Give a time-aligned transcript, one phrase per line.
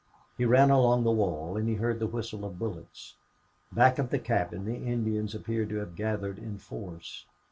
[0.35, 3.17] He ran along the wall, and he heard the whistle of bullets.
[3.71, 7.27] Back of the cabin the Indians appeared to have gathered in force.